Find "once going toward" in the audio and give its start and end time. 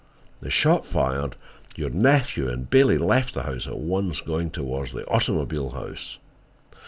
3.77-4.87